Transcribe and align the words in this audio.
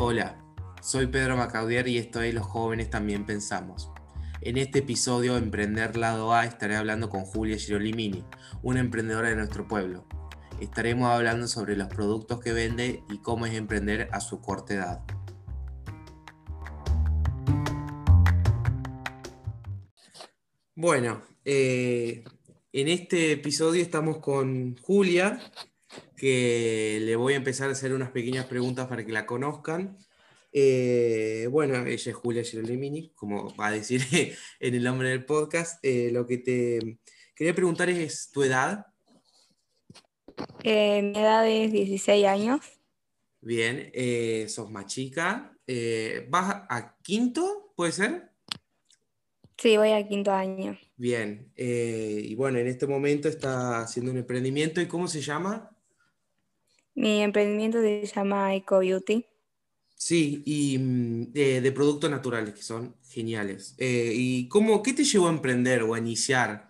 Hola, 0.00 0.38
soy 0.80 1.08
Pedro 1.08 1.36
Macaudier 1.36 1.88
y 1.88 1.98
esto 1.98 2.22
es 2.22 2.32
Los 2.32 2.46
Jóvenes 2.46 2.88
También 2.88 3.26
Pensamos. 3.26 3.90
En 4.40 4.56
este 4.56 4.78
episodio 4.78 5.36
Emprender 5.36 5.96
Lado 5.96 6.32
A 6.32 6.44
estaré 6.44 6.76
hablando 6.76 7.08
con 7.08 7.22
Julia 7.22 7.56
Girolimini, 7.56 8.24
una 8.62 8.78
emprendedora 8.78 9.30
de 9.30 9.34
nuestro 9.34 9.66
pueblo. 9.66 10.06
Estaremos 10.60 11.10
hablando 11.10 11.48
sobre 11.48 11.76
los 11.76 11.88
productos 11.88 12.38
que 12.38 12.52
vende 12.52 13.02
y 13.10 13.18
cómo 13.22 13.46
es 13.46 13.54
emprender 13.54 14.08
a 14.12 14.20
su 14.20 14.40
corta 14.40 14.74
edad. 14.74 15.00
Bueno, 20.76 21.22
eh, 21.44 22.22
en 22.72 22.86
este 22.86 23.32
episodio 23.32 23.82
estamos 23.82 24.18
con 24.18 24.76
Julia, 24.76 25.40
que 26.16 26.98
le 27.02 27.16
voy 27.16 27.34
a 27.34 27.36
empezar 27.36 27.68
a 27.68 27.72
hacer 27.72 27.92
unas 27.92 28.10
pequeñas 28.10 28.46
preguntas 28.46 28.86
para 28.88 29.04
que 29.04 29.12
la 29.12 29.26
conozcan. 29.26 29.98
Eh, 30.52 31.46
bueno, 31.50 31.76
ella 31.86 32.10
es 32.10 32.14
Julia 32.14 32.42
Girolemini, 32.42 33.12
como 33.14 33.54
va 33.56 33.68
a 33.68 33.72
decir 33.72 34.00
en 34.60 34.74
el 34.74 34.82
nombre 34.82 35.10
del 35.10 35.24
podcast. 35.24 35.78
Eh, 35.84 36.10
lo 36.12 36.26
que 36.26 36.38
te 36.38 36.98
quería 37.34 37.54
preguntar 37.54 37.88
es 37.90 38.30
tu 38.32 38.42
edad. 38.42 38.86
Eh, 40.62 41.02
mi 41.02 41.18
edad 41.18 41.48
es 41.48 41.72
16 41.72 42.26
años. 42.26 42.60
Bien, 43.40 43.92
sos 44.48 44.70
más 44.70 44.86
chica. 44.86 45.54
¿Vas 46.28 46.66
a 46.68 46.96
quinto, 47.02 47.72
puede 47.76 47.92
ser? 47.92 48.32
Sí, 49.56 49.76
voy 49.76 49.90
a 49.90 50.06
quinto 50.06 50.32
año. 50.32 50.78
Bien, 50.96 51.52
y 51.56 52.34
bueno, 52.34 52.58
en 52.58 52.66
este 52.66 52.86
momento 52.86 53.28
está 53.28 53.80
haciendo 53.80 54.10
un 54.10 54.18
emprendimiento. 54.18 54.80
¿Y 54.80 54.86
cómo 54.86 55.06
se 55.06 55.20
llama? 55.20 55.77
Mi 56.98 57.22
emprendimiento 57.22 57.80
se 57.80 58.04
llama 58.06 58.56
Eco 58.56 58.80
Beauty. 58.80 59.24
Sí, 59.94 60.42
y 60.44 60.78
mm, 60.78 61.32
de, 61.32 61.70
productos 61.70 62.10
naturales 62.10 62.54
que 62.54 62.62
son 62.62 62.96
geniales. 63.08 63.76
Eh, 63.78 64.10
¿Y 64.16 64.48
cómo, 64.48 64.82
qué 64.82 64.92
te 64.92 65.04
llevó 65.04 65.28
a 65.28 65.30
emprender 65.30 65.84
o 65.84 65.94
a 65.94 65.98
iniciar? 66.00 66.68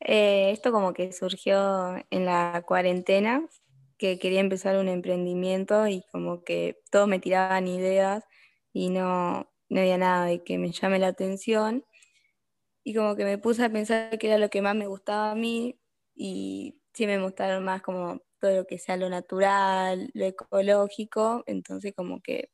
Eh, 0.00 0.50
esto 0.50 0.72
como 0.72 0.92
que 0.92 1.12
surgió 1.12 1.94
en 2.10 2.24
la 2.26 2.64
cuarentena, 2.66 3.48
que 3.96 4.18
quería 4.18 4.40
empezar 4.40 4.76
un 4.76 4.88
emprendimiento 4.88 5.86
y 5.86 6.02
como 6.10 6.42
que 6.42 6.82
todos 6.90 7.06
me 7.06 7.20
tiraban 7.20 7.68
ideas 7.68 8.24
y 8.72 8.90
no, 8.90 9.52
no 9.68 9.80
había 9.80 9.98
nada 9.98 10.26
de 10.26 10.42
que 10.42 10.58
me 10.58 10.72
llame 10.72 10.98
la 10.98 11.06
atención. 11.06 11.84
Y 12.82 12.92
como 12.94 13.14
que 13.14 13.24
me 13.24 13.38
puse 13.38 13.64
a 13.64 13.70
pensar 13.70 14.18
que 14.18 14.26
era 14.26 14.38
lo 14.38 14.50
que 14.50 14.62
más 14.62 14.74
me 14.74 14.88
gustaba 14.88 15.30
a 15.30 15.36
mí 15.36 15.78
y 16.16 16.80
sí 16.92 17.06
me 17.06 17.22
gustaron 17.22 17.64
más 17.64 17.82
como 17.82 18.20
todo 18.42 18.56
lo 18.56 18.66
que 18.66 18.76
sea 18.76 18.96
lo 18.96 19.08
natural, 19.08 20.10
lo 20.14 20.24
ecológico, 20.26 21.44
entonces 21.46 21.94
como 21.96 22.20
que 22.20 22.50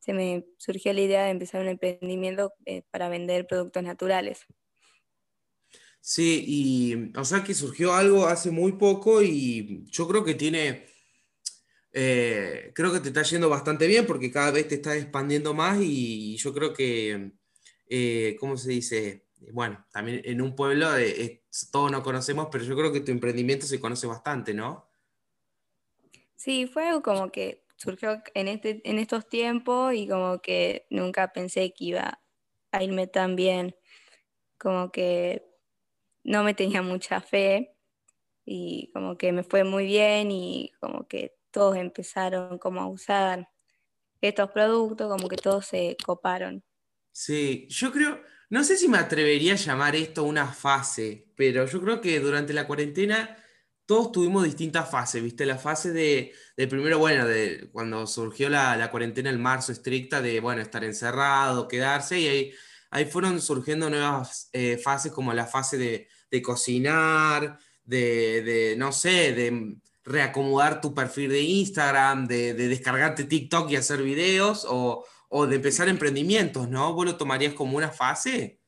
se 0.00 0.12
me 0.12 0.44
surgió 0.58 0.92
la 0.92 1.00
idea 1.00 1.24
de 1.24 1.30
empezar 1.30 1.62
un 1.62 1.68
emprendimiento 1.68 2.52
eh, 2.66 2.82
para 2.90 3.08
vender 3.08 3.46
productos 3.46 3.84
naturales. 3.84 4.40
Sí, 6.00 6.44
y 6.44 7.16
o 7.16 7.24
sea 7.24 7.44
que 7.44 7.54
surgió 7.54 7.94
algo 7.94 8.26
hace 8.26 8.50
muy 8.50 8.72
poco 8.72 9.22
y 9.22 9.84
yo 9.92 10.08
creo 10.08 10.24
que 10.24 10.34
tiene, 10.34 10.86
eh, 11.92 12.72
creo 12.74 12.92
que 12.92 12.98
te 12.98 13.10
está 13.10 13.22
yendo 13.22 13.48
bastante 13.48 13.86
bien 13.86 14.04
porque 14.04 14.32
cada 14.32 14.50
vez 14.50 14.66
te 14.66 14.74
está 14.74 14.96
expandiendo 14.96 15.54
más 15.54 15.78
y 15.80 16.36
yo 16.36 16.52
creo 16.52 16.72
que, 16.74 17.30
eh, 17.88 18.36
¿cómo 18.40 18.56
se 18.56 18.70
dice? 18.70 19.28
Bueno, 19.52 19.86
también 19.92 20.20
en 20.24 20.42
un 20.42 20.56
pueblo 20.56 20.88
todos 21.70 21.92
no 21.92 22.02
conocemos, 22.02 22.48
pero 22.50 22.64
yo 22.64 22.74
creo 22.76 22.92
que 22.92 23.00
tu 23.00 23.12
emprendimiento 23.12 23.66
se 23.66 23.78
conoce 23.78 24.08
bastante, 24.08 24.52
¿no? 24.52 24.91
Sí, 26.42 26.66
fue 26.66 27.00
como 27.02 27.30
que 27.30 27.64
surgió 27.76 28.20
en, 28.34 28.48
este, 28.48 28.80
en 28.82 28.98
estos 28.98 29.28
tiempos 29.28 29.94
y 29.94 30.08
como 30.08 30.40
que 30.40 30.88
nunca 30.90 31.32
pensé 31.32 31.72
que 31.72 31.84
iba 31.84 32.20
a 32.72 32.82
irme 32.82 33.06
tan 33.06 33.36
bien, 33.36 33.76
como 34.58 34.90
que 34.90 35.46
no 36.24 36.42
me 36.42 36.54
tenía 36.54 36.82
mucha 36.82 37.20
fe 37.20 37.76
y 38.44 38.90
como 38.92 39.16
que 39.16 39.30
me 39.30 39.44
fue 39.44 39.62
muy 39.62 39.86
bien 39.86 40.32
y 40.32 40.72
como 40.80 41.06
que 41.06 41.36
todos 41.52 41.76
empezaron 41.76 42.58
como 42.58 42.80
a 42.80 42.88
usar 42.88 43.48
estos 44.20 44.50
productos, 44.50 45.08
como 45.08 45.28
que 45.28 45.36
todos 45.36 45.64
se 45.64 45.96
coparon. 46.04 46.64
Sí, 47.12 47.68
yo 47.70 47.92
creo, 47.92 48.20
no 48.50 48.64
sé 48.64 48.76
si 48.76 48.88
me 48.88 48.98
atrevería 48.98 49.52
a 49.52 49.56
llamar 49.58 49.94
esto 49.94 50.24
una 50.24 50.48
fase, 50.48 51.32
pero 51.36 51.66
yo 51.66 51.80
creo 51.80 52.00
que 52.00 52.18
durante 52.18 52.52
la 52.52 52.66
cuarentena 52.66 53.36
todos 53.86 54.12
tuvimos 54.12 54.44
distintas 54.44 54.88
fases, 54.90 55.22
¿viste? 55.22 55.44
La 55.46 55.58
fase 55.58 55.92
de, 55.92 56.32
primero, 56.68 56.98
bueno, 56.98 57.26
de 57.26 57.68
cuando 57.72 58.06
surgió 58.06 58.48
la, 58.48 58.90
cuarentena 58.90 59.30
en 59.30 59.40
marzo 59.40 59.72
estricta, 59.72 60.22
de, 60.22 60.40
bueno, 60.40 60.62
estar 60.62 60.84
encerrado, 60.84 61.68
quedarse, 61.68 62.18
y 62.20 62.28
ahí, 62.28 62.52
ahí 62.90 63.04
fueron 63.04 63.40
surgiendo 63.40 63.90
nuevas 63.90 64.48
eh, 64.52 64.78
fases 64.78 65.12
como 65.12 65.32
la 65.34 65.46
fase 65.46 65.78
de, 65.78 66.42
cocinar, 66.42 67.58
de, 67.84 68.74
no 68.78 68.92
sé, 68.92 69.32
de 69.34 69.76
reacomodar 70.04 70.80
tu 70.80 70.94
perfil 70.94 71.30
de 71.30 71.40
Instagram, 71.42 72.26
de, 72.26 72.54
descargarte 72.54 73.24
TikTok 73.24 73.70
y 73.70 73.76
hacer 73.76 74.02
videos, 74.02 74.66
o, 74.68 75.04
o 75.28 75.46
de 75.46 75.56
empezar 75.56 75.88
emprendimientos, 75.88 76.68
¿no? 76.68 76.94
¿Vos 76.94 77.04
lo 77.06 77.16
tomarías 77.16 77.54
como 77.54 77.76
una 77.76 77.90
fase? 77.90 78.61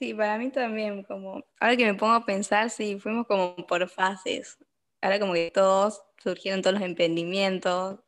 Sí, 0.00 0.14
para 0.14 0.38
mí 0.38 0.50
también, 0.50 1.02
como, 1.02 1.44
ahora 1.60 1.76
que 1.76 1.84
me 1.84 1.92
pongo 1.92 2.14
a 2.14 2.24
pensar, 2.24 2.70
sí, 2.70 2.98
fuimos 2.98 3.26
como 3.26 3.54
por 3.66 3.86
fases. 3.86 4.56
Ahora 5.02 5.20
como 5.20 5.34
que 5.34 5.50
todos 5.50 6.00
surgieron 6.22 6.62
todos 6.62 6.72
los 6.72 6.82
emprendimientos. 6.82 8.00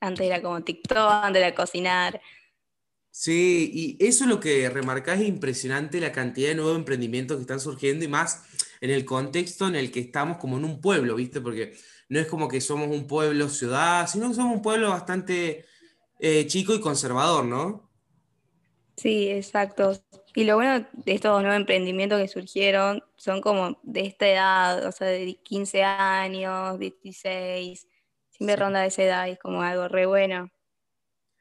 Antes 0.00 0.26
era 0.26 0.42
como 0.42 0.64
TikTok, 0.64 0.98
antes 0.98 1.40
era 1.40 1.54
cocinar. 1.54 2.20
Sí, 3.12 3.70
y 3.72 4.04
eso 4.04 4.24
es 4.24 4.30
lo 4.30 4.40
que 4.40 4.68
remarcás, 4.68 5.20
es 5.20 5.28
impresionante 5.28 6.00
la 6.00 6.10
cantidad 6.10 6.48
de 6.48 6.56
nuevos 6.56 6.76
emprendimientos 6.76 7.36
que 7.36 7.42
están 7.42 7.60
surgiendo 7.60 8.04
y 8.04 8.08
más 8.08 8.42
en 8.80 8.90
el 8.90 9.04
contexto 9.04 9.68
en 9.68 9.76
el 9.76 9.92
que 9.92 10.00
estamos 10.00 10.38
como 10.38 10.58
en 10.58 10.64
un 10.64 10.80
pueblo, 10.80 11.14
¿viste? 11.14 11.40
Porque 11.40 11.76
no 12.08 12.18
es 12.18 12.26
como 12.26 12.48
que 12.48 12.60
somos 12.60 12.88
un 12.88 13.06
pueblo 13.06 13.48
ciudad, 13.48 14.08
sino 14.08 14.28
que 14.28 14.34
somos 14.34 14.56
un 14.56 14.62
pueblo 14.62 14.90
bastante 14.90 15.66
eh, 16.18 16.48
chico 16.48 16.74
y 16.74 16.80
conservador, 16.80 17.44
¿no? 17.44 17.88
Sí, 18.96 19.28
exacto. 19.28 19.92
Y 20.38 20.44
lo 20.44 20.54
bueno 20.54 20.86
de 20.92 21.14
estos 21.14 21.42
nuevos 21.42 21.56
emprendimientos 21.56 22.20
que 22.20 22.28
surgieron 22.28 23.02
son 23.16 23.40
como 23.40 23.80
de 23.82 24.06
esta 24.06 24.28
edad, 24.28 24.86
o 24.86 24.92
sea, 24.92 25.08
de 25.08 25.34
15 25.42 25.82
años, 25.82 26.78
16, 26.78 27.88
siempre 28.30 28.54
ronda 28.54 28.82
de 28.82 28.86
esa 28.86 29.02
edad, 29.02 29.28
es 29.28 29.40
como 29.40 29.62
algo 29.62 29.88
re 29.88 30.06
bueno. 30.06 30.48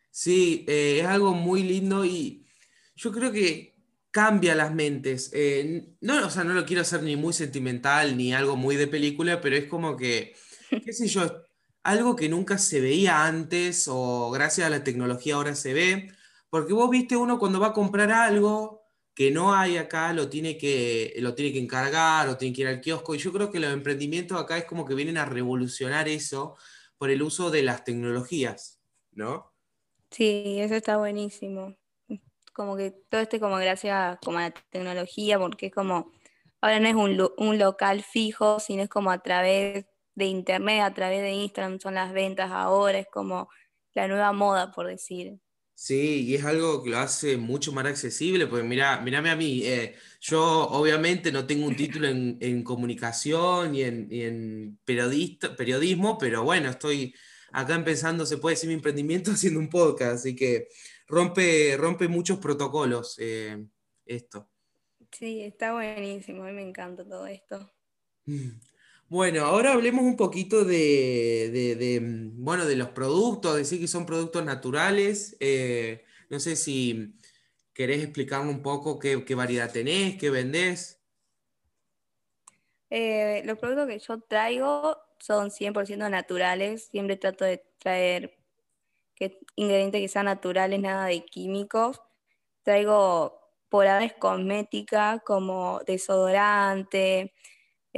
Sí, 0.09 0.66
eh, 0.68 1.02
es 1.02 1.06
algo 1.06 1.36
muy 1.36 1.62
lindo 1.62 2.06
y 2.06 2.47
yo 2.96 3.12
creo 3.12 3.31
que 3.31 3.75
cambia 4.09 4.56
las 4.56 4.74
mentes. 4.74 5.30
Eh, 5.31 5.94
no, 6.02 6.25
o 6.25 6.31
sea, 6.31 6.44
no 6.44 6.56
lo 6.56 6.66
quiero 6.66 6.81
hacer 6.81 7.03
ni 7.03 7.16
muy 7.16 7.34
sentimental 7.34 8.18
ni 8.18 8.34
algo 8.34 8.56
muy 8.56 8.78
de 8.78 8.88
película, 8.88 9.41
pero 9.41 9.57
es 9.57 9.66
como 9.66 9.96
que, 9.96 10.34
qué 10.84 10.91
sé 10.91 11.07
yo, 11.07 11.44
algo 11.84 12.16
que 12.16 12.30
nunca 12.30 12.57
se 12.57 12.81
veía 12.81 13.28
antes 13.28 13.88
o 13.88 14.31
gracias 14.31 14.66
a 14.66 14.72
la 14.72 14.84
tecnología 14.84 15.36
ahora 15.36 15.53
se 15.53 15.75
ve 15.75 16.18
porque 16.50 16.74
vos 16.74 16.90
viste 16.90 17.16
uno 17.16 17.40
cuando 17.40 17.59
va 17.59 17.68
a 17.68 17.74
comprar 17.74 18.12
algo 18.12 18.76
que 19.17 19.31
no 19.31 19.51
hay 19.51 19.78
acá, 19.78 20.13
lo 20.13 20.29
tiene 20.29 20.59
que, 20.59 21.11
lo 21.17 21.33
tiene 21.33 21.51
que 21.51 21.57
encargar 21.57 22.29
o 22.29 22.38
tiene 22.38 22.53
que 22.53 22.61
ir 22.61 22.67
al 22.67 22.81
kiosco. 22.81 23.16
Y 23.16 23.17
yo 23.17 23.33
creo 23.33 23.51
que 23.51 23.59
los 23.59 23.73
emprendimientos 23.73 24.39
acá 24.39 24.59
es 24.59 24.66
como 24.66 24.85
que 24.85 24.94
vienen 24.94 25.17
a 25.17 25.25
revolucionar 25.25 26.07
eso 26.07 26.55
por 27.00 27.09
el 27.09 27.23
uso 27.23 27.50
de 27.50 27.63
las 27.63 27.83
tecnologías, 27.83 28.79
¿no? 29.13 29.56
Sí, 30.11 30.59
eso 30.59 30.75
está 30.75 30.97
buenísimo. 30.97 31.75
Como 32.53 32.77
que 32.77 32.91
todo 33.09 33.19
esto 33.19 33.39
como 33.39 33.56
gracias 33.56 33.95
a, 33.95 34.19
como 34.23 34.38
a 34.38 34.41
la 34.41 34.51
tecnología, 34.51 35.39
porque 35.39 35.66
es 35.66 35.73
como, 35.73 36.11
ahora 36.61 36.79
no 36.79 36.88
es 36.88 36.94
un, 36.94 37.27
un 37.38 37.57
local 37.57 38.03
fijo, 38.03 38.59
sino 38.59 38.83
es 38.83 38.89
como 38.89 39.09
a 39.09 39.24
través 39.24 39.88
de 40.13 40.25
internet, 40.25 40.83
a 40.83 40.94
través 40.94 41.24
de 41.24 41.31
Instagram 41.31 41.80
son 41.80 41.95
las 41.95 42.13
ventas 42.13 42.51
ahora, 42.51 43.00
es 43.00 43.07
como 43.12 43.50
la 43.95 44.07
nueva 44.07 44.31
moda, 44.31 44.71
por 44.71 44.86
decir. 44.86 45.39
Sí, 45.79 46.25
y 46.25 46.33
es 46.33 46.44
algo 46.44 46.81
que 46.81 46.89
lo 46.89 46.97
hace 46.97 47.38
mucho 47.38 47.71
más 47.71 47.85
accesible, 47.85 48.47
porque 48.47 48.65
mira, 48.65 49.00
mírame 49.00 49.29
a 49.29 49.35
mí, 49.35 49.62
eh, 49.63 49.94
yo 50.19 50.41
obviamente 50.69 51.31
no 51.31 51.45
tengo 51.45 51.68
un 51.68 51.75
título 51.75 52.07
en, 52.07 52.63
comunicación 52.63 53.75
y 53.75 53.83
en, 53.83 54.79
periodista, 54.83 55.56
periodismo, 55.56 56.18
pero 56.18 56.44
bueno, 56.44 56.71
estoy 56.71 57.13
acá 57.51 57.75
empezando, 57.75 58.25
se 58.25 58.39
puede 58.39 58.56
decir 58.56 58.69
mi 58.69 58.74
emprendimiento 58.74 59.29
haciendo 59.33 59.59
un 59.59 59.69
podcast, 59.69 60.15
así 60.15 60.35
que 60.35 60.68
rompe, 61.06 61.77
rompe 61.77 62.07
muchos 62.07 62.39
protocolos 62.39 63.15
eh, 63.19 63.63
esto. 64.07 64.50
Sí, 65.12 65.44
está 65.44 65.73
buenísimo, 65.73 66.44
a 66.44 66.47
mí 66.47 66.53
me 66.53 66.68
encanta 66.68 67.07
todo 67.07 67.27
esto. 67.27 67.71
Bueno, 69.09 69.45
ahora 69.45 69.71
hablemos 69.71 70.04
un 70.04 70.18
poquito 70.18 70.65
de, 70.65 72.00
mm, 72.01 72.44
bueno, 72.44 72.65
de 72.65 72.75
los 72.75 72.89
productos, 72.89 73.56
decir 73.56 73.80
que 73.80 73.88
son 73.88 74.06
productos 74.06 74.44
naturales. 74.44 75.38
Eh, 75.39 76.04
no 76.30 76.42
sé 76.42 76.57
si 76.57 77.15
querés 77.74 78.04
explicarme 78.04 78.50
un 78.50 78.62
poco 78.62 79.00
qué, 79.00 79.24
variedad 79.33 79.71
tenés, 79.71 80.18
qué 80.18 80.30
vendés. 80.30 81.01
Eh, 82.89 83.44
los 83.45 83.57
productos 83.57 83.88
que 83.88 84.00
yo 84.00 84.19
traigo 84.19 84.98
son 85.19 85.51
100% 85.51 86.09
naturales. 86.09 86.89
Siempre 86.92 87.15
trato 87.15 87.45
de 87.45 87.63
traer 87.77 88.38
ingredientes 89.56 90.01
que 90.01 90.07
sean 90.09 90.25
naturales, 90.25 90.81
nada 90.81 91.06
de 91.06 91.24
químicos. 91.24 92.01
Traigo 92.63 93.39
por 93.69 93.86
cosmética 94.19 95.21
como 95.25 95.80
desodorante, 95.86 97.33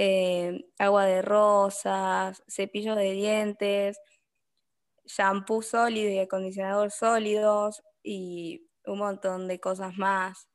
eh, 0.02 0.66
agua 0.78 1.06
de 1.06 1.22
rosas, 1.22 2.42
cepillos 2.48 2.96
de 2.96 3.12
dientes, 3.12 4.00
shampoo 5.04 5.62
sólido 5.62 6.10
y 6.10 6.20
acondicionador 6.20 6.90
sólidos 6.90 7.84
y 8.02 8.66
un 8.86 9.00
montón 9.00 9.50
de 9.50 9.60
cosas 9.60 9.98
más. 9.98 10.48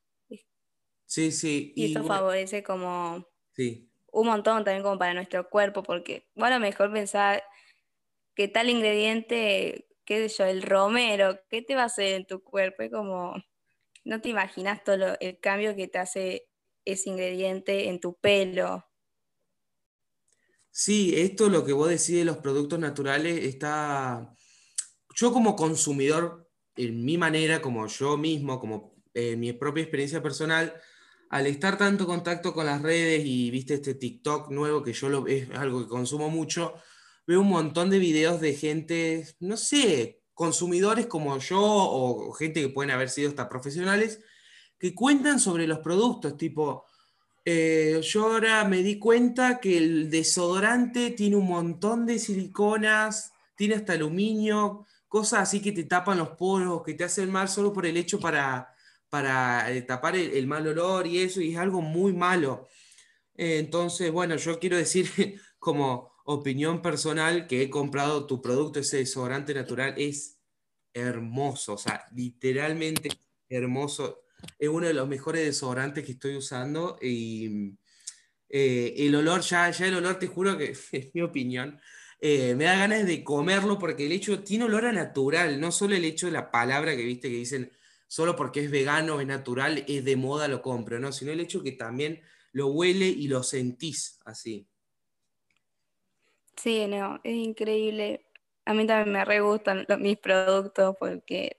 Sí, 1.05 1.31
sí. 1.31 1.75
Y, 1.77 1.93
eso 1.93 2.05
favorece 2.05 2.63
como 2.63 3.29
un 4.13 4.27
montón 4.27 4.65
también 4.65 4.83
como 4.83 4.99
para 4.99 5.13
nuestro 5.13 5.51
cuerpo, 5.51 5.83
porque 5.83 6.27
bueno, 6.35 6.59
mejor 6.59 6.91
pensar 6.91 7.43
que 8.35 8.49
tal 8.49 8.71
ingrediente, 8.71 9.89
qué 10.07 10.27
sé 10.27 10.39
yo, 10.39 10.47
el 10.47 10.63
romero, 10.63 11.39
¿qué 11.51 11.61
te 11.61 11.75
va 11.75 11.83
a 11.83 11.87
hacer 11.87 12.15
en 12.15 12.27
tu 12.27 12.43
cuerpo? 12.43 12.83
Es 12.83 12.91
como 12.91 13.35
no 14.05 14.23
te 14.23 14.31
imaginas 14.31 14.83
todo 14.85 15.19
el 15.21 15.39
cambio 15.39 15.77
que 15.77 15.87
te 15.87 15.99
hace 15.99 16.49
ese 16.87 17.11
ingrediente 17.11 17.91
en 17.91 18.01
tu 18.01 18.15
pelo. 18.15 18.87
Sí, 20.77 21.15
esto 21.17 21.49
lo 21.49 21.65
que 21.65 21.73
vos 21.73 21.89
decís 21.89 22.17
de 22.17 22.25
los 22.25 22.39
productos 22.39 22.81
naturales 22.81 23.45
está... 23.45 24.35
Yo 25.15 25.33
como 25.33 25.55
consumidor, 25.55 26.51
en 26.75 27.05
mi 27.05 27.17
manera, 27.17 27.63
como 27.63 27.87
yo 27.87 28.17
mismo, 28.17 28.59
como 28.59 28.97
en 29.15 29.39
mi 29.39 29.53
propia 29.53 29.83
experiencia 29.85 30.21
personal, 30.21 30.75
al 31.31 31.47
estar 31.47 31.79
tanto 31.79 32.07
contacto 32.07 32.53
con 32.53 32.67
las 32.67 32.83
redes 32.83 33.25
y 33.25 33.53
viste 33.53 33.75
este 33.75 33.95
TikTok 33.95 34.51
nuevo 34.51 34.83
que 34.83 34.93
yo 34.93 35.09
lo, 35.09 35.29
es 35.29 35.49
algo 35.53 35.81
que 35.83 35.89
consumo 35.89 36.29
mucho, 36.29 36.75
veo 37.25 37.43
un 37.43 37.51
montón 37.51 37.89
de 37.89 38.01
videos 38.01 38.41
de 38.41 38.55
gente, 38.55 39.29
no 39.39 39.57
sé, 39.57 40.25
consumidores 40.35 41.07
como 41.07 41.39
yo 41.39 41.61
o 41.63 42.33
gente 42.33 42.61
que 42.61 42.69
pueden 42.71 42.91
haber 42.91 43.11
sido 43.11 43.29
hasta 43.29 43.49
profesionales, 43.49 44.25
que 44.77 44.93
cuentan 44.93 45.39
sobre 45.39 45.69
los 45.69 45.79
productos, 45.79 46.37
tipo, 46.37 46.85
eh, 47.45 48.01
yo 48.03 48.25
ahora 48.25 48.65
me 48.65 48.83
di 48.83 48.99
cuenta 48.99 49.61
que 49.61 49.77
el 49.77 50.11
desodorante 50.11 51.11
tiene 51.11 51.37
un 51.37 51.47
montón 51.47 52.07
de 52.07 52.19
siliconas, 52.19 53.33
tiene 53.55 53.75
hasta 53.75 53.93
aluminio, 53.93 54.87
cosas 55.09 55.41
así 55.41 55.61
que 55.61 55.73
te 55.73 55.85
tapan 55.85 56.19
los 56.19 56.31
poros, 56.31 56.83
que 56.83 56.95
te 56.95 57.05
hacen 57.05 57.31
mal 57.31 57.49
solo 57.49 57.73
por 57.73 57.87
el 57.87 57.97
hecho 57.97 58.19
para, 58.19 58.75
para 59.11 59.71
eh, 59.71 59.83
tapar 59.83 60.17
el, 60.17 60.47
mal 60.47 60.67
olor 60.67 61.07
y 61.07 61.19
eso, 61.21 61.41
y 61.41 61.53
es 61.53 61.59
algo 61.59 61.83
muy 61.83 62.13
malo. 62.15 62.69
Eh, 63.37 63.59
entonces, 63.59 64.11
bueno, 64.11 64.37
yo 64.37 64.59
quiero 64.59 64.77
decir 64.77 65.09
como 65.59 66.13
opinión 66.25 66.81
personal 66.83 67.47
que 67.47 67.63
he 67.63 67.71
comprado 67.71 68.27
tu 68.27 68.41
producto, 68.41 68.81
ese 68.81 68.99
desodorante 68.99 69.53
natural, 69.55 69.95
es 69.99 70.41
hermoso, 70.95 71.75
o 71.75 71.79
sea, 71.79 72.05
literalmente 72.15 73.11
hermoso. 73.49 74.24
Es 74.59 74.69
uno 74.69 74.87
de 74.87 74.95
los 74.95 75.09
mejores 75.09 75.45
desodorantes 75.45 76.05
que 76.05 76.13
estoy 76.13 76.37
usando 76.37 76.99
y 77.01 77.75
eh, 78.49 78.95
el 78.99 79.15
olor, 79.15 79.41
ya, 79.41 79.71
ya 79.71 79.87
el 79.87 79.97
olor, 79.97 80.19
te 80.19 80.27
juro 80.27 80.57
que 80.57 80.71
es 80.93 81.15
mi 81.15 81.23
opinión, 81.23 81.81
eh, 82.21 82.55
me 82.55 82.65
da 82.65 82.77
ganas 82.77 83.07
de 83.07 83.23
comerlo 83.25 83.79
porque 83.79 84.07
el 84.07 84.13
hecho 84.13 84.43
tiene 84.43 84.65
olor 84.65 84.87
a 84.87 84.93
natural, 84.93 85.61
no 85.61 85.73
solo 85.73 85.95
el 85.95 86.05
hecho 86.05 86.27
de 86.27 86.33
la 86.33 86.51
palabra 86.51 86.97
que 86.97 87.05
viste 87.05 87.29
que 87.29 87.37
dicen 87.37 87.71
solo 88.07 88.37
porque 88.37 88.61
es 88.61 88.71
vegano, 88.71 89.21
es 89.21 89.27
natural, 89.27 89.85
es 89.89 90.05
de 90.05 90.17
moda, 90.17 90.49
lo 90.49 90.63
compro, 90.63 90.99
¿no? 91.01 91.13
Sino 91.13 91.33
el 91.33 91.41
hecho 91.41 91.63
que 91.63 91.73
también 91.73 92.23
lo 92.53 92.69
huele 92.69 93.07
y 93.07 93.29
lo 93.29 93.43
sentís 93.43 94.21
así. 94.25 94.69
Sí, 96.57 96.87
no, 96.87 97.21
es 97.25 97.35
increíble. 97.35 98.25
A 98.65 98.73
mí 98.73 98.87
también 98.87 99.13
me 99.13 99.25
re 99.25 99.41
gustan 99.41 99.85
mis 99.99 100.17
productos 100.17 100.97
porque 100.99 101.59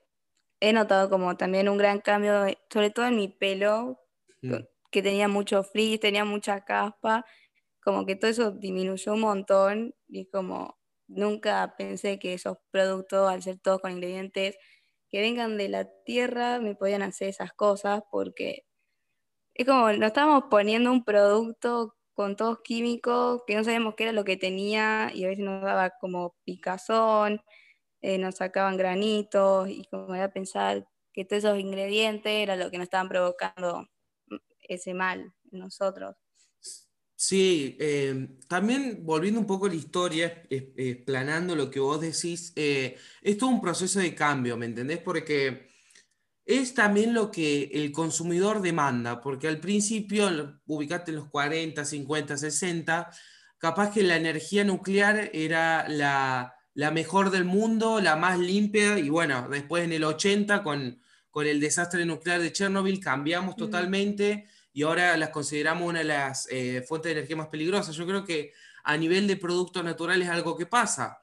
he 0.59 0.73
notado 0.73 1.09
como 1.09 1.37
también 1.37 1.69
un 1.69 1.77
gran 1.77 1.99
cambio, 2.01 2.45
sobre 2.71 2.89
todo 2.91 3.07
en 3.07 3.17
mi 3.17 3.27
pelo, 3.27 3.99
mm. 4.41 4.55
que 4.91 5.01
tenía 5.03 5.27
mucho 5.27 5.63
frizz, 5.63 5.99
tenía 5.99 6.25
mucha 6.25 6.65
caspa, 6.65 7.25
como 7.83 8.05
que 8.05 8.15
todo 8.15 8.31
eso 8.31 8.51
disminuyó 8.51 9.13
un 9.13 9.21
montón 9.21 9.95
y 10.07 10.27
como 10.27 10.77
nunca 11.07 11.75
pensé 11.77 12.19
que 12.19 12.33
esos 12.33 12.57
productos, 12.71 13.29
al 13.29 13.43
ser 13.43 13.59
todos 13.59 13.81
con 13.81 13.91
ingredientes 13.91 14.57
que 15.09 15.21
vengan 15.21 15.57
de 15.57 15.69
la 15.69 15.87
tierra, 16.05 16.59
me 16.59 16.75
podían 16.75 17.03
hacer 17.03 17.29
esas 17.29 17.53
cosas 17.53 18.01
porque 18.11 18.63
es 19.53 19.65
como 19.65 19.91
nos 19.93 20.07
estamos 20.07 20.45
poniendo 20.49 20.91
un 20.91 21.03
producto 21.05 21.95
con 22.13 22.35
todos 22.35 22.59
químicos, 22.63 23.43
que 23.47 23.55
no 23.55 23.63
sabíamos 23.63 23.95
qué 23.95 24.03
era 24.03 24.13
lo 24.13 24.23
que 24.25 24.37
tenía 24.37 25.11
y 25.13 25.25
a 25.25 25.27
veces 25.29 25.43
nos 25.45 25.61
daba 25.63 25.91
como 26.01 26.35
picazón, 26.45 27.41
eh, 28.05 28.19
nos 28.19 28.35
sacaban 28.35 28.77
granitos 28.77 29.67
y 29.67 29.83
como 29.85 30.13
era 30.13 30.31
pensar 30.31 30.87
que 31.11 31.25
todos 31.25 31.43
esos 31.43 31.57
ingredientes 31.57 32.31
era 32.31 32.55
lo 32.55 32.69
que 32.69 32.77
nos 32.77 32.83
estaban 32.83 33.09
provocando 33.09 33.89
ese 34.61 34.93
mal 34.93 35.33
en 35.51 35.59
nosotros. 35.59 36.15
Sí, 37.15 37.75
eh, 37.79 38.37
también 38.47 38.99
volviendo 39.03 39.39
un 39.39 39.47
poco 39.47 39.65
a 39.65 39.69
la 39.69 39.75
historia, 39.75 40.43
explanando 40.51 41.55
lo 41.55 41.71
que 41.71 41.79
vos 41.79 41.99
decís, 41.99 42.53
eh, 42.55 42.95
es 43.23 43.39
todo 43.39 43.49
un 43.49 43.61
proceso 43.61 43.99
de 43.99 44.13
cambio, 44.13 44.55
¿me 44.55 44.67
entendés? 44.67 44.99
Porque 44.99 45.69
es 46.45 46.75
también 46.75 47.11
lo 47.11 47.31
que 47.31 47.71
el 47.73 47.91
consumidor 47.91 48.61
demanda, 48.61 49.19
porque 49.19 49.47
al 49.47 49.59
principio, 49.59 50.59
ubicate 50.67 51.09
en 51.09 51.17
los 51.17 51.29
40, 51.29 51.83
50, 51.83 52.37
60, 52.37 53.09
capaz 53.57 53.91
que 53.91 54.03
la 54.03 54.17
energía 54.17 54.63
nuclear 54.63 55.31
era 55.33 55.89
la, 55.89 56.54
mejor 56.91 57.31
del 57.31 57.45
mundo, 57.45 58.01
la 58.01 58.15
más 58.15 58.37
limpia, 58.37 58.99
y 58.99 59.09
bueno, 59.09 59.47
después 59.49 59.83
en 59.83 59.93
el 59.93 60.03
80, 60.03 60.61
con, 60.63 61.01
con 61.31 61.47
el 61.47 61.59
desastre 61.59 62.05
nuclear 62.05 62.41
de 62.41 62.51
Chernobyl, 62.51 62.99
cambiamos 62.99 63.55
totalmente 63.55 64.47
y 64.73 64.83
ahora 64.83 65.15
las 65.15 65.29
consideramos 65.29 65.87
una 65.87 65.99
de 65.99 66.05
las 66.05 66.47
eh, 66.51 66.83
fuentes 66.87 67.09
de 67.09 67.19
energía 67.19 67.37
más 67.37 67.47
peligrosas. 67.47 67.95
Yo 67.95 68.05
creo 68.05 68.25
que 68.25 68.53
a 68.83 68.97
nivel 68.97 69.25
de 69.27 69.37
productos 69.37 69.83
naturales 69.83 70.27
es 70.27 70.33
algo 70.33 70.57
que 70.57 70.65
pasa. 70.65 71.19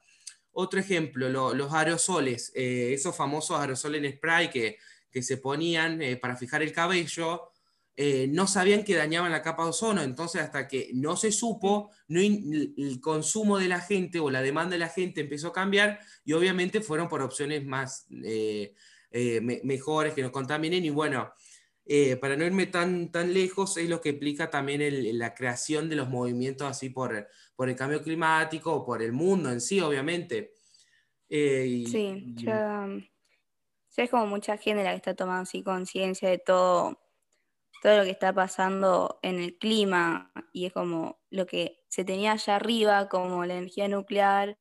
Otro 0.51 0.79
ejemplo, 0.79 1.29
los 1.53 1.73
aerosoles, 1.73 2.51
eh, 2.55 2.93
esos 2.93 3.15
famosos 3.15 3.59
aerosoles 3.59 4.03
en 4.03 4.11
spray 4.11 4.49
que 4.49 4.77
que 5.13 5.21
se 5.21 5.37
ponían 5.37 6.01
eh, 6.01 6.17
para 6.17 6.35
fijar 6.35 6.63
el 6.63 6.73
cabello, 6.73 7.52
eh, 7.95 8.27
no 8.27 8.47
sabían 8.47 8.83
que 8.83 8.95
dañaban 8.95 9.31
la 9.31 9.41
capa 9.41 9.63
de 9.63 9.69
ozono, 9.69 10.01
entonces 10.01 10.41
hasta 10.41 10.67
que 10.67 10.89
no 10.93 11.15
se 11.15 11.31
supo, 11.31 11.91
no 12.07 12.19
el 12.19 12.99
consumo 13.01 13.59
de 13.59 13.67
la 13.67 13.79
gente 13.79 14.19
o 14.19 14.31
la 14.31 14.41
demanda 14.41 14.73
de 14.73 14.79
la 14.79 14.89
gente 14.89 15.21
empezó 15.21 15.49
a 15.49 15.53
cambiar 15.53 15.99
y 16.25 16.33
obviamente 16.33 16.81
fueron 16.81 17.07
por 17.07 17.21
opciones 17.21 17.65
más 17.65 18.07
eh, 18.23 18.73
mejores 19.63 20.13
que 20.13 20.23
nos 20.23 20.31
contaminen 20.31 20.83
y 20.85 20.89
bueno, 20.89 21.33
para 22.19 22.35
no 22.35 22.45
irme 22.45 22.65
tan, 22.65 23.11
tan 23.11 23.33
lejos 23.33 23.77
es 23.77 23.87
lo 23.87 24.01
que 24.01 24.09
explica 24.09 24.49
también 24.49 24.81
la 25.19 25.35
creación 25.35 25.87
de 25.89 25.97
los 25.97 26.09
movimientos 26.09 26.67
así 26.67 26.89
por, 26.89 27.27
por 27.55 27.69
el 27.69 27.75
cambio 27.75 28.01
climático 28.01 28.73
o 28.73 28.85
por 28.85 29.03
el 29.03 29.11
mundo 29.11 29.51
en 29.51 29.61
sí, 29.61 29.79
obviamente. 29.81 30.53
sí, 31.29 32.33
ya 32.35 32.87
es 34.01 34.09
como 34.09 34.25
mucha 34.25 34.57
gente 34.57 34.83
la 34.83 34.91
que 34.91 34.97
está 34.97 35.13
tomando 35.13 35.43
así 35.43 35.61
conciencia 35.61 36.29
de 36.29 36.39
todo, 36.39 36.99
todo 37.83 37.97
lo 37.97 38.03
que 38.05 38.11
está 38.11 38.31
pasando 38.33 39.19
en 39.23 39.39
el 39.41 39.57
clima 39.57 40.31
y 40.53 40.67
es 40.67 40.73
como 40.73 41.19
lo 41.29 41.45
que 41.45 41.83
se 41.89 42.05
tenía 42.05 42.31
allá 42.31 42.55
arriba 42.55 43.09
como 43.09 43.45
la 43.45 43.55
energía 43.55 43.89
nuclear, 43.89 44.57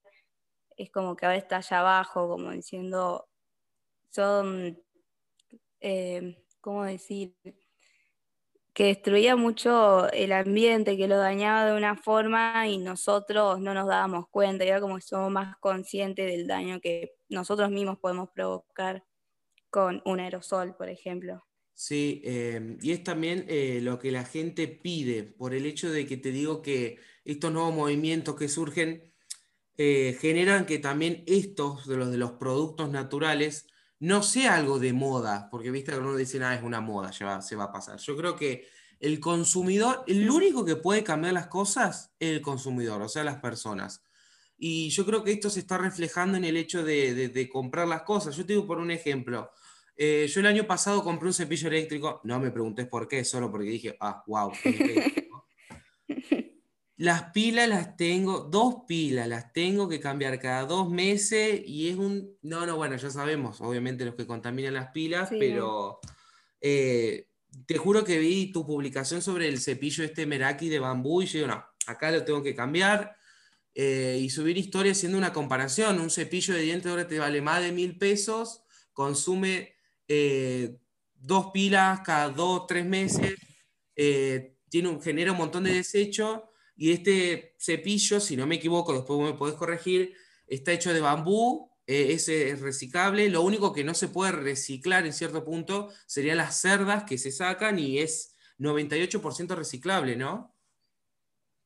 es 0.76 0.90
como 0.90 1.14
que 1.14 1.26
ahora 1.26 1.38
está 1.38 1.58
allá 1.58 1.80
abajo, 1.80 2.28
como 2.28 2.50
diciendo, 2.50 3.28
son, 4.10 4.82
eh, 5.80 6.44
¿cómo 6.60 6.84
decir? 6.84 7.36
que 8.74 8.86
destruía 8.86 9.36
mucho 9.36 10.10
el 10.12 10.32
ambiente, 10.32 10.96
que 10.96 11.06
lo 11.06 11.18
dañaba 11.18 11.66
de 11.66 11.76
una 11.76 11.94
forma 11.94 12.66
y 12.66 12.78
nosotros 12.78 13.60
no 13.60 13.74
nos 13.74 13.86
dábamos 13.86 14.28
cuenta, 14.30 14.64
era 14.64 14.80
como 14.80 15.00
somos 15.00 15.30
más 15.30 15.56
conscientes 15.58 16.26
del 16.26 16.48
daño 16.48 16.80
que 16.80 17.12
nosotros 17.28 17.70
mismos 17.70 17.98
podemos 18.00 18.30
provocar 18.30 19.04
con 19.70 20.02
un 20.06 20.20
aerosol, 20.20 20.74
por 20.76 20.88
ejemplo. 20.88 21.44
Sí, 21.74 22.20
em, 22.24 22.78
y 22.80 22.92
es 22.92 23.02
también 23.02 23.44
eh, 23.48 23.80
lo 23.82 23.98
que 23.98 24.12
la 24.12 24.24
gente 24.24 24.68
pide, 24.68 25.24
por 25.24 25.54
el 25.54 25.66
hecho 25.66 25.90
de 25.90 26.06
que 26.06 26.16
te 26.16 26.30
digo 26.30 26.62
que 26.62 26.98
estos 27.24 27.52
nuevos 27.52 27.74
movimientos 27.74 28.36
que 28.36 28.48
surgen 28.48 29.12
eh, 29.78 30.16
generan 30.20 30.66
que 30.66 30.78
también 30.78 31.24
estos, 31.26 31.86
de 31.88 31.96
los 31.96 32.10
de 32.10 32.18
los 32.18 32.32
productos 32.32 32.90
naturales, 32.90 33.66
no 33.98 34.22
sea 34.22 34.56
algo 34.56 34.78
de 34.78 34.92
moda, 34.92 35.48
porque 35.50 35.70
viste 35.70 35.92
que 35.92 35.98
uno 35.98 36.16
dice, 36.16 36.38
nada, 36.38 36.52
ah, 36.52 36.56
es 36.56 36.62
una 36.62 36.80
moda, 36.80 37.10
ya 37.10 37.40
se 37.40 37.56
va 37.56 37.64
a 37.64 37.72
pasar. 37.72 37.98
Yo 37.98 38.16
creo 38.16 38.36
que 38.36 38.66
el 39.00 39.18
consumidor, 39.20 40.04
el 40.06 40.28
único 40.30 40.64
que 40.64 40.76
puede 40.76 41.04
cambiar 41.04 41.34
las 41.34 41.48
cosas 41.48 42.12
es 42.18 42.30
el 42.30 42.42
consumidor, 42.42 43.02
o 43.02 43.08
sea, 43.08 43.24
las 43.24 43.40
personas. 43.40 44.04
Y 44.58 44.90
yo 44.90 45.06
creo 45.06 45.24
que 45.24 45.32
esto 45.32 45.50
se 45.50 45.60
está 45.60 45.78
reflejando 45.78 46.36
en 46.36 46.44
el 46.44 46.56
hecho 46.56 46.84
de, 46.84 47.28
de 47.28 47.48
comprar 47.48 47.88
las 47.88 48.02
cosas. 48.02 48.36
Yo 48.36 48.46
te 48.46 48.52
digo 48.52 48.66
por 48.66 48.78
un 48.78 48.90
ejemplo, 48.90 49.50
eh, 49.96 50.26
yo 50.28 50.40
el 50.40 50.46
año 50.46 50.66
pasado 50.66 51.02
compré 51.02 51.28
un 51.28 51.34
cepillo 51.34 51.68
eléctrico, 51.68 52.20
no 52.24 52.40
me 52.40 52.50
preguntes 52.50 52.86
por 52.86 53.08
qué, 53.08 53.24
solo 53.24 53.50
porque 53.50 53.68
dije, 53.68 53.96
ah, 54.00 54.22
wow. 54.26 54.52
Las 57.02 57.32
pilas 57.32 57.68
las 57.68 57.96
tengo, 57.96 58.40
dos 58.40 58.84
pilas 58.86 59.26
las 59.26 59.52
tengo 59.52 59.88
que 59.88 59.98
cambiar 59.98 60.38
cada 60.38 60.66
dos 60.66 60.88
meses 60.88 61.60
y 61.66 61.88
es 61.88 61.96
un... 61.96 62.36
No, 62.42 62.64
no, 62.64 62.76
bueno, 62.76 62.94
ya 62.94 63.10
sabemos, 63.10 63.60
obviamente 63.60 64.04
los 64.04 64.14
que 64.14 64.24
contaminan 64.24 64.74
las 64.74 64.92
pilas, 64.92 65.28
pero 65.30 65.98
eh, 66.60 67.26
te 67.66 67.76
juro 67.76 68.04
que 68.04 68.20
vi 68.20 68.52
tu 68.52 68.64
publicación 68.64 69.20
sobre 69.20 69.48
el 69.48 69.58
cepillo 69.58 70.04
este 70.04 70.26
Meraki 70.26 70.68
de 70.68 70.78
bambú 70.78 71.22
y 71.22 71.26
yo 71.26 71.38
digo, 71.40 71.48
no, 71.48 71.64
acá 71.86 72.12
lo 72.12 72.24
tengo 72.24 72.40
que 72.40 72.54
cambiar. 72.54 73.16
Eh, 73.74 74.20
y 74.20 74.30
subir 74.30 74.56
historia 74.58 74.92
haciendo 74.92 75.18
una 75.18 75.32
comparación. 75.32 75.98
Un 75.98 76.10
cepillo 76.10 76.54
de 76.54 76.62
dientes 76.62 76.88
ahora 76.88 77.08
te 77.08 77.18
vale 77.18 77.40
más 77.40 77.62
de 77.62 77.72
mil 77.72 77.98
pesos, 77.98 78.62
consume 78.92 79.74
eh, 80.08 80.76
dos 81.14 81.50
pilas 81.52 82.00
cada 82.00 82.30
dos, 82.30 82.66
tres 82.66 82.84
meses, 82.84 83.34
tiene 83.94 84.88
un, 84.88 85.00
genera 85.00 85.32
un 85.32 85.38
montón 85.38 85.64
de 85.64 85.74
desecho 85.74 86.48
y 86.76 86.92
este 86.92 87.54
cepillo, 87.58 88.20
si 88.20 88.36
no 88.36 88.46
me 88.46 88.56
equivoco, 88.56 88.92
después 88.92 89.20
me 89.20 89.38
podés 89.38 89.54
corregir, 89.54 90.14
está 90.46 90.72
hecho 90.72 90.92
de 90.92 91.00
bambú, 91.00 91.70
eh, 91.86 92.12
es, 92.12 92.60
reciclable. 92.60 93.28
Lo 93.28 93.42
único 93.42 93.72
que 93.72 93.84
no 93.84 93.94
se 93.94 94.08
puede 94.08 94.32
reciclar 94.32 95.04
en 95.06 95.12
cierto 95.12 95.44
punto 95.44 95.90
serían 96.06 96.38
las 96.38 96.60
cerdas 96.60 97.04
que 97.04 97.18
se 97.18 97.32
sacan 97.32 97.78
y 97.78 97.98
es 97.98 98.36
98% 98.58 99.54
reciclable, 99.54 100.16
¿no? 100.16 100.54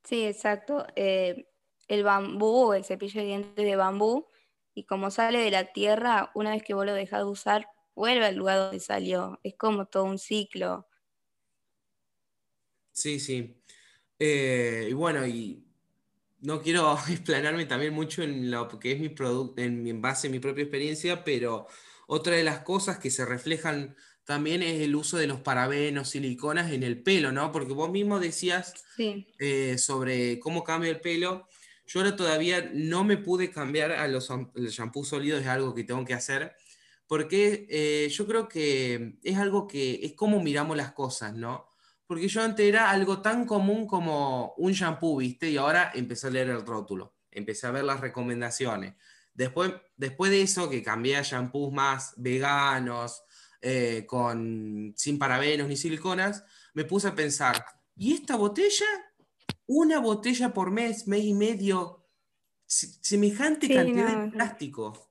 Sí, 0.05 0.25
exacto. 0.25 0.87
Eh, 0.97 1.49
el 1.89 2.03
bambú, 2.03 2.73
el 2.73 2.85
cepillo 2.85 3.21
de 3.21 3.27
dientes 3.27 3.65
de 3.65 3.77
bambú, 3.77 4.27
y 4.75 4.85
como 4.85 5.11
sale 5.11 5.39
de 5.39 5.51
la 5.51 5.73
tierra, 5.73 6.31
una 6.35 6.51
vez 6.51 6.63
que 6.63 6.75
vos 6.75 6.87
lo 6.87 6.95
dejás 6.95 7.21
de 7.21 7.31
usar, 7.31 7.69
vuelve 7.97 8.27
al 8.27 8.37
lugar 8.37 8.59
donde 8.59 8.79
salió. 8.79 9.41
Es 9.43 9.57
como 9.57 9.87
todo 9.87 10.05
un 10.05 10.19
ciclo. 10.19 10.87
Sí, 12.93 13.19
sí. 13.19 13.61
Eh, 14.19 14.87
y 14.91 14.93
bueno, 14.93 15.27
y 15.27 15.67
no 16.41 16.63
quiero 16.63 16.97
explanarme 17.11 17.67
también 17.67 17.93
mucho 17.93 18.23
en 18.23 18.51
lo 18.51 18.69
que 18.79 18.93
es 18.93 19.01
mi 19.01 19.09
producto, 19.09 19.61
en, 19.61 20.01
base 20.01 20.29
a 20.29 20.31
mi 20.31 20.39
propia 20.39 20.63
experiencia, 20.63 21.25
pero 21.25 21.67
otra 22.07 22.37
de 22.37 22.45
las 22.45 22.61
cosas 22.61 22.99
que 22.99 23.11
se 23.11 23.25
reflejan 23.25 23.97
también 24.25 24.63
es 24.63 24.81
el 24.81 24.95
uso 24.95 25.17
de 25.19 25.27
los 25.27 25.41
parabenos, 25.41 26.11
siliconas 26.11 26.73
en 26.73 26.83
el 26.83 27.03
pelo, 27.03 27.33
¿no? 27.33 27.53
Porque 27.53 27.73
vos 27.73 27.91
mismo 27.91 28.19
decías 28.19 28.75
eh, 29.39 29.79
sobre 29.79 30.41
cómo 30.41 30.65
cambia 30.65 30.91
el 30.91 31.01
pelo. 31.01 31.49
Yo 31.87 32.01
ahora 32.01 32.17
todavía 32.17 32.71
no 32.75 33.05
me 33.05 33.17
pude 33.17 33.51
cambiar 33.51 33.93
a 33.93 34.09
los, 34.09 34.29
shampoos 34.57 35.09
sólidos, 35.09 35.43
es 35.43 35.47
algo 35.47 35.75
que 35.75 35.85
tengo 35.85 36.05
que 36.05 36.15
hacer, 36.15 36.57
porque 37.07 37.67
eh, 37.71 38.09
yo 38.11 38.27
creo 38.27 38.49
que 38.49 39.19
es 39.23 39.37
algo 39.37 39.67
que 39.67 40.01
es 40.03 40.15
como 40.15 40.43
miramos 40.43 40.77
las 40.77 40.93
cosas, 40.93 41.35
¿no? 41.35 41.69
porque 42.07 42.29
yo 42.29 42.43
antes 42.43 42.67
era 42.67 42.91
algo 42.91 43.21
tan 43.21 43.47
común 43.47 43.87
como 43.87 44.55
un 44.57 44.73
shampoo, 44.73 45.17
¿viste? 45.17 45.51
Y 45.51 45.57
ahora 45.57 45.91
empecé 45.95 46.29
a 46.29 46.31
leer 46.31 46.51
el 46.51 46.65
rótulo, 46.65 47.17
empecé 47.31 47.67
a 47.67 47.73
ver 47.73 47.85
las 47.85 48.01
recomendaciones. 48.01 48.95
Después, 49.35 49.73
después 49.97 50.31
de 50.31 50.43
eso, 50.43 50.71
que 50.71 50.83
cambié 50.83 51.17
a 51.17 51.23
shampoos 51.23 51.73
más 51.73 52.15
veganos, 52.17 53.23
eh, 53.61 54.05
con, 54.07 54.95
sin 54.97 55.19
parabenos 55.19 55.69
ni 55.69 55.77
siliconas, 55.77 56.45
me 56.75 56.85
puse 56.85 57.09
a 57.09 57.15
pensar, 57.15 57.65
¿y 57.97 58.15
esta 58.15 58.37
botella? 58.37 58.87
Una 59.67 59.99
botella 59.99 60.55
por 60.55 60.71
mes, 60.71 61.09
mes 61.09 61.25
y 61.25 61.35
medio, 61.35 62.07
semejante 62.67 63.73
cantidad 63.73 64.25
de 64.25 64.31
plástico. 64.31 65.06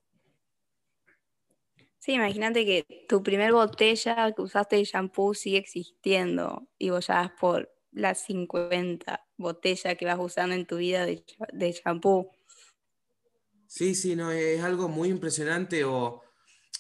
Sí, 2.06 2.14
imagínate 2.14 2.68
que 2.68 2.86
tu 3.10 3.24
primer 3.24 3.52
botella 3.52 4.32
que 4.32 4.44
usaste 4.44 4.76
de 4.76 4.84
shampoo 4.84 5.34
sigue 5.34 5.58
existiendo 5.58 6.68
y 6.78 6.92
vos 6.92 7.08
ya 7.08 7.16
vas 7.16 7.32
por 7.32 7.74
las 7.92 8.24
50 8.26 9.26
botellas 9.38 9.96
que 9.98 10.06
vas 10.06 10.20
usando 10.20 10.54
en 10.54 10.68
tu 10.68 10.78
vida 10.78 11.04
de, 11.08 11.26
de 11.52 11.72
shampoo. 11.72 12.30
Sí, 13.66 13.96
sí, 13.96 14.16
no, 14.16 14.30
es 14.30 14.62
algo 14.62 14.88
muy 14.88 15.10
impresionante. 15.10 15.84
O 15.84 16.22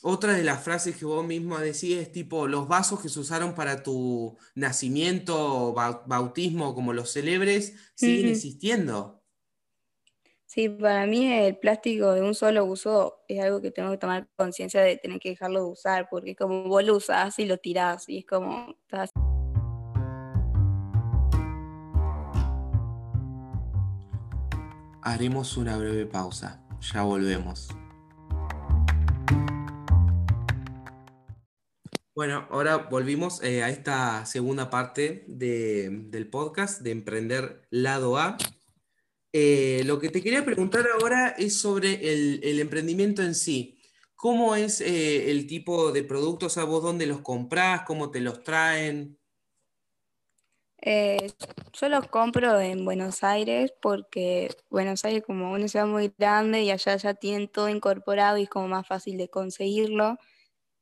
otra 0.03 0.34
de 0.34 0.44
las 0.44 0.63
frases 0.63 0.96
que 0.96 1.05
vos 1.05 1.25
mismo 1.25 1.58
decís 1.58 1.98
es 1.98 2.12
tipo, 2.12 2.48
los 2.48 2.67
vasos 2.67 3.01
que 3.01 3.10
se 3.10 3.20
usaron 3.20 3.55
para 3.55 3.82
tu 3.82 4.38
nacimiento 4.53 5.70
o 5.70 5.74
bautismo, 5.74 6.75
como 6.75 6.94
los 6.94 7.10
celebres, 7.10 7.74
siguen 7.96 8.27
existiendo. 8.27 9.25
Sí, 10.47 10.69
para 10.69 11.07
mí 11.07 11.25
el 11.31 11.57
plástico 11.57 12.13
de 12.13 12.21
un 12.21 12.35
solo 12.35 12.65
uso 12.65 13.23
es 13.27 13.43
algo 13.43 13.61
que 13.61 13.71
tengo 13.71 13.89
que 13.91 13.97
tomar 13.97 14.27
conciencia 14.35 14.81
de 14.81 14.95
tener 14.97 15.19
que 15.19 15.29
dejarlo 15.29 15.65
de 15.65 15.71
usar, 15.71 16.07
porque 16.09 16.35
como 16.35 16.63
vos 16.65 16.83
lo 16.83 16.95
usás 16.95 17.39
y 17.39 17.45
lo 17.45 17.57
tirás, 17.57 18.07
y 18.07 18.19
es 18.19 18.25
como... 18.25 18.75
Haremos 25.01 25.57
una 25.57 25.77
breve 25.77 26.05
pausa, 26.05 26.63
ya 26.79 27.03
volvemos. 27.03 27.69
Bueno, 32.15 32.47
ahora 32.49 32.77
volvimos 32.77 33.43
eh, 33.43 33.61
a 33.61 33.69
esta 33.69 34.25
segunda 34.25 34.69
parte 34.69 35.25
del 35.27 36.29
podcast 36.29 36.81
de 36.81 36.91
Emprender 36.91 37.67
Lado 37.71 38.17
A. 38.17 38.37
Eh, 39.37 39.83
lo 39.83 39.99
que 39.99 40.07
te 40.07 40.21
quería 40.21 40.45
preguntar 40.45 40.85
ahora 40.87 41.35
es 41.37 41.59
sobre 41.59 41.95
el, 42.09 42.57
emprendimiento 42.61 43.21
en 43.21 43.35
sí. 43.35 43.77
¿Cómo 44.15 44.55
es 44.55 44.79
eh, 44.79 45.29
el 45.29 45.45
tipo 45.45 45.91
de 45.91 46.03
productos? 46.03 46.57
¿A 46.57 46.63
vos 46.63 46.81
dónde 46.81 47.05
los 47.05 47.19
comprás? 47.19 47.81
¿Cómo 47.81 48.11
te 48.11 48.21
los 48.21 48.43
traen? 48.43 49.19
Eh, 50.81 51.33
yo 51.73 51.89
los 51.89 52.07
compro 52.07 52.61
en 52.61 52.85
Buenos 52.85 53.25
Aires 53.25 53.73
porque 53.81 54.55
Buenos 54.69 55.03
Aires 55.03 55.25
como 55.27 55.51
una 55.51 55.67
ciudad 55.67 55.87
muy 55.87 56.13
grande 56.17 56.61
y 56.61 56.71
allá 56.71 56.95
ya 56.95 57.13
tienen 57.13 57.49
todo 57.49 57.67
incorporado 57.67 58.37
y 58.37 58.43
es 58.43 58.49
como 58.49 58.69
más 58.69 58.87
fácil 58.87 59.17
de 59.17 59.27
conseguirlo. 59.27 60.15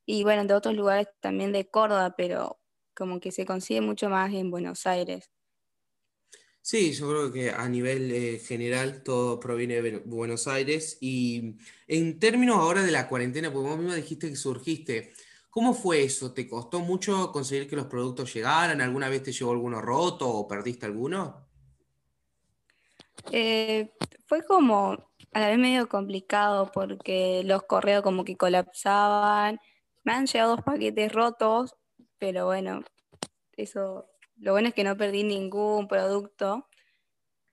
Y 0.06 0.22
bueno, 0.22 0.46
de 0.46 0.54
otros 0.54 0.76
lugares 0.76 1.08
también 1.22 1.54
de 1.54 1.68
Córdoba, 1.68 2.14
pero 2.16 2.60
como 2.96 3.20
que 3.20 3.32
se 3.32 3.48
consigue 3.48 3.82
mucho 3.82 4.10
más 4.10 4.32
en 4.32 4.52
Buenos 4.52 4.86
Aires. 4.86 5.33
Sí, 6.64 6.94
yo 6.94 7.10
creo 7.10 7.32
que 7.34 7.50
a 7.52 7.68
nivel 7.68 8.10
eh, 8.10 8.40
general 8.40 9.04
todo 9.04 9.38
proviene 9.38 9.82
de 9.82 9.98
Buenos 9.98 10.48
Aires 10.48 10.98
y 11.02 11.58
en 11.90 12.20
términos 12.20 12.56
ahora 12.56 12.84
de 12.84 12.92
la 12.92 13.10
cuarentena, 13.10 13.52
porque 13.52 13.68
vos 13.68 13.78
mismo 13.78 13.94
dijiste 13.94 14.30
que 14.30 14.38
surgiste, 14.38 15.12
¿cómo 15.50 15.74
fue 15.74 16.04
eso? 16.04 16.34
¿Te 16.34 16.48
costó 16.48 16.80
mucho 16.80 17.34
conseguir 17.34 17.68
que 17.68 17.76
los 17.76 17.88
productos 17.88 18.34
llegaran? 18.34 18.80
¿Alguna 18.80 19.10
vez 19.10 19.24
te 19.24 19.34
llegó 19.34 19.52
alguno 19.52 19.82
roto 19.82 20.30
o 20.30 20.48
perdiste 20.48 20.86
alguno? 20.86 21.50
Eh, 23.30 23.92
fue 24.26 24.46
como 24.46 24.94
a 25.34 25.40
la 25.42 25.48
vez 25.48 25.58
medio 25.58 25.90
complicado 25.90 26.72
porque 26.74 27.42
los 27.44 27.64
correos 27.64 28.04
como 28.04 28.24
que 28.24 28.38
colapsaban. 28.38 29.60
Me 30.06 30.14
han 30.14 30.28
llegado 30.28 30.56
dos 30.56 30.64
paquetes 30.64 31.12
rotos, 31.12 31.76
pero 32.18 32.46
bueno, 32.46 32.86
eso 33.58 34.13
lo 34.44 34.52
bueno 34.52 34.68
es 34.68 34.74
que 34.74 34.84
no 34.84 34.98
perdí 34.98 35.24
ningún 35.24 35.88
producto, 35.88 36.68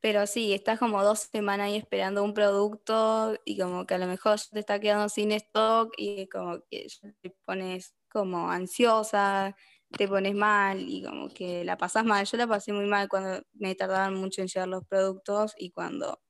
pero 0.00 0.26
sí, 0.26 0.52
estás 0.54 0.78
como 0.78 1.04
dos 1.04 1.20
semanas 1.32 1.68
ahí 1.68 1.76
esperando 1.76 2.24
un 2.24 2.34
producto 2.34 3.36
y 3.44 3.58
como 3.58 3.86
que 3.86 3.94
a 3.94 3.98
lo 3.98 4.06
mejor 4.06 4.40
te 4.52 4.58
está 4.60 4.80
quedando 4.80 5.08
sin 5.08 5.32
stock 5.32 5.92
y 5.96 6.28
como 6.28 6.60
que 6.70 6.88
te 7.22 7.30
pones 7.46 7.94
como 8.10 8.50
ansiosa, 8.50 9.56
te 9.96 10.08
pones 10.08 10.34
mal 10.34 10.80
y 10.88 11.04
como 11.04 11.28
que 11.28 11.64
la 11.64 11.76
pasas 11.76 12.04
mal. 12.04 12.26
Yo 12.26 12.36
la 12.38 12.48
pasé 12.48 12.72
muy 12.72 12.86
mal 12.86 13.08
cuando 13.08 13.42
me 13.54 13.74
tardaban 13.76 14.14
mucho 14.14 14.42
en 14.42 14.48
llegar 14.48 14.68
los 14.68 14.84
productos 14.86 15.54
y 15.58 15.70
cuando 15.70 16.20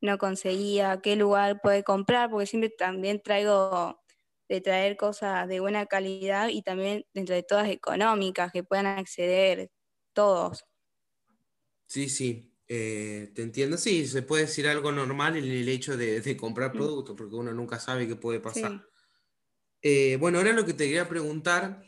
no 0.00 0.18
conseguía 0.18 1.00
qué 1.02 1.16
lugar 1.16 1.60
puede 1.62 1.84
comprar, 1.84 2.30
porque 2.30 2.46
siempre 2.46 2.70
también 2.70 3.22
traigo 3.22 4.00
de 4.48 4.60
traer 4.60 4.96
cosas 4.96 5.48
de 5.48 5.60
buena 5.60 5.86
calidad 5.86 6.48
y 6.48 6.62
también 6.62 7.06
dentro 7.14 7.34
de 7.34 7.42
todas 7.42 7.68
económicas 7.68 8.52
que 8.52 8.64
puedan 8.64 8.86
acceder 8.86 9.70
todos. 10.14 10.64
Sí, 11.86 12.08
sí, 12.08 12.54
eh, 12.66 13.30
te 13.34 13.42
entiendo. 13.42 13.76
Sí, 13.76 14.06
se 14.06 14.22
puede 14.22 14.46
decir 14.46 14.66
algo 14.66 14.90
normal 14.90 15.36
en 15.36 15.44
el 15.44 15.68
hecho 15.68 15.96
de, 15.96 16.36
comprar 16.36 16.70
mm. 16.70 16.76
productos, 16.76 17.16
porque 17.16 17.36
uno 17.36 17.52
nunca 17.52 17.78
sabe 17.78 18.08
qué 18.08 18.16
puede 18.16 18.40
pasar. 18.40 18.84
Eh, 19.82 20.16
bueno, 20.18 20.38
ahora 20.38 20.52
lo 20.52 20.64
que 20.64 20.72
te 20.72 20.86
quería 20.86 21.08
preguntar, 21.08 21.84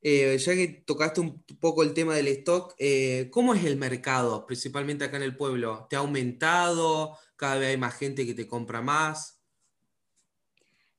eh, 0.00 0.38
ya 0.38 0.54
que 0.54 0.68
tocaste 0.86 1.20
un 1.20 1.42
poco 1.60 1.82
el 1.82 1.92
tema 1.92 2.14
del 2.14 2.28
stock, 2.28 2.76
¿cómo 3.30 3.54
es 3.54 3.64
el 3.64 3.76
mercado, 3.76 4.46
principalmente 4.46 5.04
acá 5.04 5.16
en 5.16 5.24
el 5.24 5.36
pueblo? 5.36 5.86
¿Te 5.90 5.96
ha 5.96 6.00
aumentado? 6.00 7.18
¿Cada 7.36 7.56
vez 7.56 7.70
hay 7.70 7.76
más 7.76 7.96
gente 7.96 8.24
que 8.24 8.34
te 8.34 8.46
compra 8.46 8.80
más? 8.80 9.40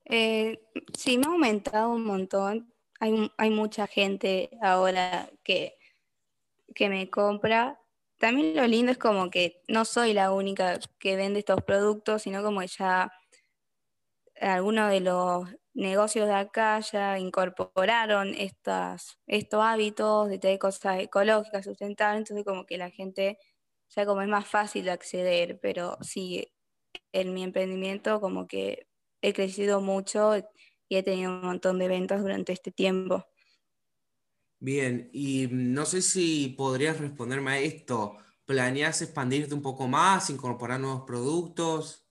sí, 0.06 1.18
me 1.18 1.25
ha 1.25 1.30
aumentado 1.30 1.89
un 1.92 2.03
montón. 2.03 2.74
Hay, 3.00 3.32
hay 3.38 3.50
mucha 3.50 3.88
gente 3.88 4.51
ahora 4.62 5.30
que 5.44 5.77
que 6.74 6.89
me 6.89 7.10
compra. 7.10 7.80
También 8.20 8.56
lo 8.56 8.65
lindo 8.68 8.92
es 8.92 8.98
como 8.98 9.30
que 9.30 9.62
no 9.68 9.86
soy 9.86 10.13
la 10.13 10.32
única 10.32 10.80
que 11.00 11.15
vende 11.15 11.39
estos 11.39 11.62
productos, 11.63 12.24
sino 12.24 12.44
como 12.44 12.63
ya 12.63 13.12
algunos 14.39 14.89
de 14.92 15.00
los 15.01 15.48
negocios 15.74 16.27
de 16.27 16.34
acá 16.36 16.80
ya 16.80 17.18
incorporaron 17.20 18.34
estas, 18.36 19.20
estos 19.27 19.63
hábitos 19.63 20.30
de 20.30 20.39
tener 20.39 20.60
cosas 20.60 21.00
ecológicas, 21.00 21.65
sustentables, 21.65 22.20
entonces 22.22 22.46
como 22.46 22.65
que 22.65 22.77
la 22.77 22.89
gente 22.92 23.39
ya 23.89 24.06
como 24.06 24.22
es 24.22 24.27
más 24.27 24.48
fácil 24.48 24.86
de 24.86 24.92
acceder, 24.92 25.60
pero 25.62 25.98
sí, 26.01 26.51
en 27.13 27.34
mi 27.34 27.44
emprendimiento 27.44 28.22
como 28.22 28.48
que 28.48 28.88
he 29.22 29.34
crecido 29.34 29.82
mucho 29.82 30.38
y 30.89 30.98
he 30.98 31.03
tenido 31.03 31.32
un 31.32 31.42
montón 31.42 31.80
de 31.80 31.88
ventas 31.88 32.22
durante 32.22 32.53
este 32.53 32.72
tiempo. 32.72 33.25
Bien, 34.63 35.10
y 35.12 35.48
no 35.51 35.86
sé 35.86 36.01
si 36.01 36.55
podrías 36.58 36.98
responderme 37.00 37.51
a 37.51 37.60
esto. 37.60 38.15
¿Planeas 38.46 39.01
expandirte 39.01 39.53
un 39.53 39.62
poco 39.62 39.89
más, 39.89 40.29
incorporar 40.29 40.79
nuevos 40.79 41.03
productos? 41.05 42.08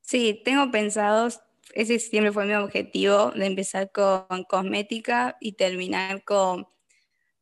Sí, 0.00 0.42
tengo 0.44 0.70
pensados, 0.70 1.40
ese 1.74 1.98
siempre 1.98 2.32
fue 2.32 2.44
mi 2.44 2.54
objetivo, 2.54 3.30
de 3.30 3.46
empezar 3.46 3.90
con 3.92 4.44
cosmética 4.48 5.36
y 5.40 5.52
terminar 5.52 6.24
con 6.24 6.66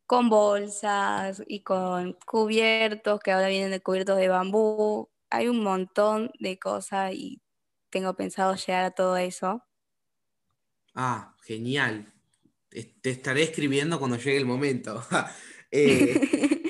con 0.07 0.29
bolsas 0.31 1.43
y 1.49 1.63
con 1.65 2.15
cubiertos, 2.27 3.21
que 3.21 3.33
ahora 3.33 3.49
vienen 3.49 3.71
de 3.73 3.81
cubiertos 3.81 4.19
de 4.19 4.29
bambú. 4.29 5.11
Hay 5.31 5.49
un 5.49 5.63
montón 5.63 6.33
de 6.41 6.59
cosas 6.59 7.13
y 7.15 7.43
tengo 7.91 8.15
pensado 8.15 8.55
llegar 8.57 8.85
a 8.85 8.91
todo 8.93 9.17
eso. 9.19 9.65
Ah, 10.95 11.35
genial. 11.43 12.07
Te 12.71 13.11
estaré 13.11 13.43
escribiendo 13.43 13.99
cuando 13.99 14.17
llegue 14.17 14.37
el 14.37 14.47
momento. 14.47 15.05
Eh, 15.73 16.61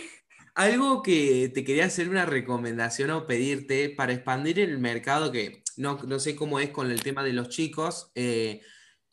algo 0.54 1.02
que 1.02 1.50
te 1.54 1.64
quería 1.64 1.86
hacer 1.86 2.10
una 2.10 2.26
recomendación 2.26 3.10
o 3.12 3.26
pedirte 3.26 3.88
para 3.88 4.12
expandir 4.12 4.60
el 4.60 4.78
mercado, 4.78 5.32
que 5.32 5.62
no, 5.78 6.18
sé 6.18 6.36
cómo 6.36 6.60
es 6.60 6.68
con 6.68 6.90
el 6.90 7.02
tema 7.02 7.24
de 7.24 7.32
los 7.32 7.48
chicos. 7.48 8.12
Eh, 8.14 8.60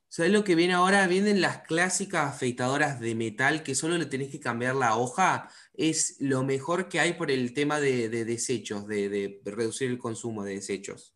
¿Sabes 0.10 0.32
lo 0.32 0.44
que 0.44 0.56
viene 0.56 0.74
ahora? 0.74 1.06
Vienen 1.08 1.42
las 1.42 1.60
clásicas 1.64 2.34
afeitadoras 2.34 3.00
de 3.00 3.14
metal 3.16 3.64
que 3.64 3.76
solo 3.76 3.98
le 3.98 4.06
tenés 4.06 4.30
que 4.30 4.40
cambiar 4.40 4.76
la 4.76 4.98
hoja. 4.98 5.50
Es 5.74 6.18
lo 6.20 6.44
mejor 6.44 6.90
que 6.90 7.00
hay 7.00 7.14
por 7.14 7.30
el 7.30 7.54
tema 7.54 7.80
de, 7.80 8.10
desechos, 8.10 8.88
de, 8.88 9.42
reducir 9.46 9.90
el 9.90 9.98
consumo 9.98 10.44
de 10.44 10.56
desechos. 10.56 11.16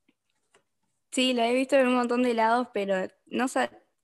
Sí, 1.12 1.34
la 1.34 1.50
he 1.50 1.54
visto 1.54 1.76
en 1.76 1.88
un 1.88 1.96
montón 1.96 2.24
de 2.24 2.34
lados, 2.34 2.68
pero 2.74 3.08
no 3.26 3.48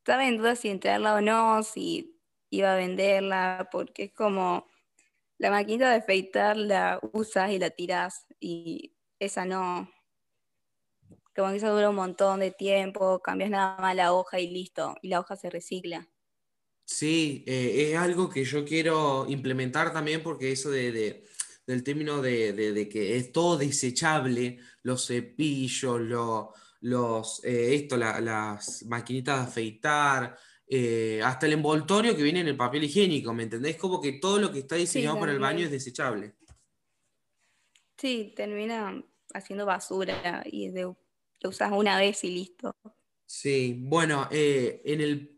estaba 0.07 0.25
en 0.25 0.37
duda 0.37 0.55
si 0.55 0.69
entrarla 0.69 1.15
o 1.15 1.19
no, 1.19 1.61
si 1.63 2.17
iba 2.49 2.71
a 2.71 2.77
venderla, 2.77 3.67
porque 3.73 4.05
es 4.05 4.13
como 4.13 4.65
la 5.37 5.51
maquinita 5.51 5.89
de 5.89 5.97
afeitar 5.97 6.55
la 6.55 6.97
usas 7.11 7.51
y 7.51 7.59
la 7.59 7.71
tiras 7.71 8.25
y 8.39 8.95
esa 9.19 9.43
no, 9.43 9.91
como 11.35 11.49
que 11.49 11.57
eso 11.57 11.73
dura 11.73 11.89
un 11.89 11.97
montón 11.97 12.39
de 12.39 12.51
tiempo, 12.51 13.21
cambias 13.21 13.49
nada 13.49 13.77
más 13.81 13.97
la 13.97 14.13
hoja 14.13 14.39
y 14.39 14.47
listo, 14.47 14.95
y 15.01 15.09
la 15.09 15.19
hoja 15.19 15.35
se 15.35 15.49
recicla. 15.49 16.09
Sí, 16.85 17.43
eh, 17.45 17.89
es 17.91 17.97
algo 17.97 18.29
que 18.29 18.45
yo 18.45 18.63
quiero 18.63 19.25
implementar 19.27 19.91
también 19.91 20.23
porque 20.23 20.53
eso 20.53 20.71
de, 20.71 21.25
del 21.65 21.83
término 21.83 22.21
de, 22.21 22.87
que 22.89 23.17
es 23.17 23.33
todo 23.33 23.57
desechable, 23.57 24.59
los 24.83 25.05
cepillos, 25.05 25.99
los, 25.99 26.47
eh, 26.81 27.75
esto, 27.75 27.97
las 27.97 28.83
maquinitas 28.85 29.37
de 29.37 29.43
afeitar, 29.43 30.37
eh, 30.69 31.21
hasta 31.23 31.45
el 31.45 31.53
envoltorio 31.53 32.15
que 32.15 32.23
viene 32.23 32.41
en 32.41 32.49
el 32.49 32.57
papel 32.57 32.83
higiénico, 32.83 33.33
¿me 33.33 33.43
entendés? 33.43 33.77
Como 33.77 34.01
que 34.01 34.13
todo 34.13 34.37
lo 34.37 34.51
que 34.51 34.59
está 34.59 34.75
diseñado 34.75 35.19
para 35.19 35.31
el 35.31 35.39
baño 35.39 35.65
es 35.65 35.71
desechable. 35.71 36.35
Sí, 37.97 38.33
termina 38.35 39.01
haciendo 39.33 39.65
basura 39.65 40.43
y 40.45 40.69
de 40.69 40.83
lo 41.39 41.49
usas 41.49 41.71
una 41.71 41.97
vez 41.97 42.23
y 42.23 42.31
listo. 42.31 42.75
Sí, 43.25 43.77
bueno, 43.79 44.27
eh, 44.31 44.81
en 44.85 45.01
el, 45.01 45.37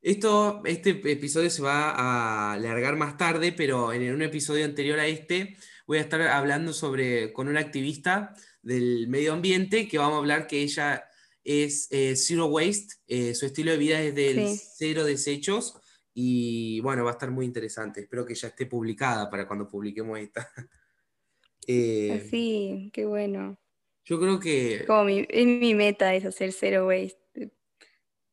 esto, 0.00 0.62
este 0.64 0.90
episodio 0.90 1.50
se 1.50 1.62
va 1.62 1.90
a 1.90 2.52
alargar 2.52 2.96
más 2.96 3.16
tarde, 3.16 3.52
pero 3.52 3.92
en 3.92 4.12
un 4.12 4.22
episodio 4.22 4.64
anterior 4.64 4.98
a 4.98 5.06
este 5.06 5.56
voy 5.86 5.98
a 5.98 6.02
estar 6.02 6.20
hablando 6.22 6.72
sobre, 6.72 7.32
con 7.32 7.48
una 7.48 7.60
activista 7.60 8.34
del 8.68 9.08
medio 9.08 9.32
ambiente 9.32 9.88
que 9.88 9.96
vamos 9.96 10.16
a 10.16 10.18
hablar 10.18 10.46
que 10.46 10.60
ella 10.60 11.02
es 11.42 11.88
eh, 11.90 12.14
Zero 12.16 12.46
Waste, 12.46 12.96
eh, 13.06 13.34
su 13.34 13.46
estilo 13.46 13.72
de 13.72 13.78
vida 13.78 14.00
es 14.02 14.14
del 14.14 14.46
cero 14.58 15.04
desechos 15.04 15.80
y 16.12 16.78
bueno, 16.80 17.04
va 17.04 17.10
a 17.10 17.12
estar 17.12 17.30
muy 17.30 17.46
interesante. 17.46 18.02
Espero 18.02 18.26
que 18.26 18.34
ya 18.34 18.48
esté 18.48 18.66
publicada 18.66 19.30
para 19.30 19.46
cuando 19.46 19.66
publiquemos 19.66 20.18
esta. 20.18 20.50
sí, 22.30 22.90
qué 22.92 23.06
bueno. 23.06 23.58
Yo 24.04 24.20
creo 24.20 24.38
que... 24.38 24.84
Como 24.86 25.04
mi, 25.04 25.26
mi 25.32 25.74
meta 25.74 26.14
es 26.14 26.26
hacer 26.26 26.52
zero 26.52 26.88
waste. 26.88 27.52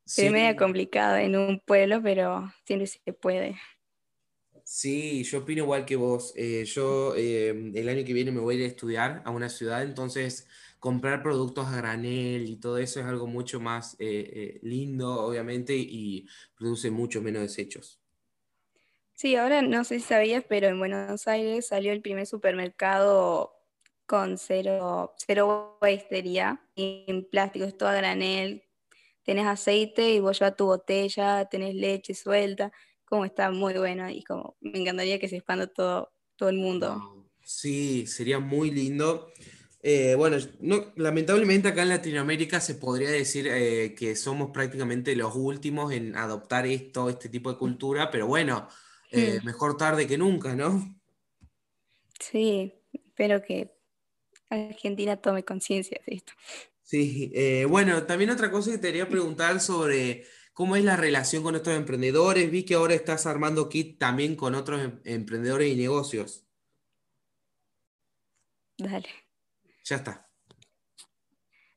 Es 0.05 0.31
media 0.31 0.55
complicado 0.55 1.15
en 1.15 1.37
un 1.37 1.59
pueblo, 1.61 2.01
pero 2.03 2.51
siempre 2.65 2.87
se 2.87 3.13
puede. 3.13 3.55
Sí, 4.67 5.23
yo 5.23 5.39
opino 5.39 5.61
igual 5.63 5.85
que 5.85 5.95
vos. 5.95 6.33
Eh, 6.35 6.65
yo 6.65 7.15
eh, 7.15 7.49
el 7.75 7.87
año 7.89 8.03
que 8.03 8.13
viene 8.13 8.31
me 8.31 8.39
voy 8.41 8.55
a 8.55 8.57
ir 8.59 8.63
a 8.65 8.67
estudiar 8.67 9.21
a 9.25 9.29
una 9.31 9.47
ciudad, 9.49 9.83
entonces 9.83 10.47
comprar 10.79 11.21
productos 11.21 11.67
a 11.67 11.77
granel 11.77 12.49
y 12.49 12.57
todo 12.57 12.77
eso 12.79 12.99
es 12.99 13.05
algo 13.05 13.27
mucho 13.27 13.59
más 13.59 13.95
eh, 13.99 14.59
lindo, 14.63 15.21
obviamente, 15.25 15.75
y 15.77 16.27
produce 16.55 16.89
mucho 16.91 17.21
menos 17.21 17.43
desechos. 17.43 18.01
Sí, 19.13 19.35
ahora 19.35 19.61
no 19.61 19.83
sé 19.85 19.99
si 19.99 20.05
sabías, 20.07 20.43
pero 20.47 20.67
en 20.67 20.77
Buenos 20.79 21.27
Aires 21.27 21.67
salió 21.67 21.93
el 21.93 22.01
primer 22.01 22.25
supermercado 22.27 23.53
con 24.05 24.37
cero, 24.37 25.13
cero 25.17 25.77
wastería, 25.81 26.61
en 26.75 27.25
plástico, 27.29 27.65
es 27.65 27.77
todo 27.77 27.89
a 27.89 27.95
granel, 27.95 28.63
tenés 29.23 29.47
aceite 29.47 30.11
y 30.11 30.19
vos 30.19 30.39
llevas 30.39 30.57
tu 30.57 30.65
botella, 30.65 31.45
tenés 31.45 31.75
leche 31.75 32.13
suelta, 32.13 32.71
como 33.15 33.23
está 33.23 33.49
muy 33.49 33.73
bueno 33.75 34.09
y 34.09 34.21
como 34.23 34.57
me 34.59 34.77
encantaría 34.77 35.19
que 35.19 35.29
se 35.29 35.37
expanda 35.37 35.67
todo, 35.67 36.11
todo 36.35 36.49
el 36.49 36.57
mundo. 36.57 37.29
Sí, 37.45 38.05
sería 38.07 38.39
muy 38.39 38.71
lindo. 38.71 39.31
Eh, 39.81 40.15
bueno, 40.15 40.35
no, 40.59 40.91
lamentablemente 40.97 41.69
acá 41.69 41.83
en 41.83 41.89
Latinoamérica 41.89 42.59
se 42.59 42.75
podría 42.75 43.09
decir 43.09 43.47
eh, 43.47 43.95
que 43.97 44.17
somos 44.17 44.51
prácticamente 44.51 45.15
los 45.15 45.33
últimos 45.33 45.93
en 45.93 46.17
adoptar 46.17 46.65
esto, 46.65 47.07
este 47.07 47.29
tipo 47.29 47.49
de 47.49 47.57
cultura, 47.57 48.11
pero 48.11 48.27
bueno, 48.27 48.67
eh, 49.11 49.39
hmm. 49.41 49.45
mejor 49.45 49.77
tarde 49.77 50.07
que 50.07 50.17
nunca, 50.17 50.53
¿no? 50.53 50.99
Sí, 52.19 52.73
espero 52.91 53.41
que 53.41 53.77
Argentina 54.49 55.15
tome 55.15 55.45
conciencia 55.45 56.01
de 56.05 56.15
esto. 56.15 56.33
Sí, 56.83 57.31
bueno, 57.69 58.03
también 58.03 58.29
otra 58.29 58.51
cosa 58.51 58.71
que 58.71 58.77
te 58.77 58.87
quería 58.87 59.07
preguntar 59.07 59.61
sobre 59.61 60.25
cómo 60.55 60.75
es 60.75 60.83
la 60.83 60.95
relación 60.95 61.43
con 61.43 61.55
estos 61.55 61.75
emprendedores. 61.75 62.49
Vi 62.49 62.63
que 62.63 62.73
ahora 62.73 62.95
estás 62.95 63.27
armando 63.27 63.69
kit 63.69 63.99
también 63.99 64.35
con 64.35 64.55
otros 64.55 64.81
em, 64.81 64.99
emprendedores 65.03 65.71
y 65.71 65.75
negocios. 65.75 66.47
Dale. 68.79 69.09
Ya 69.83 69.97
está. 69.97 70.27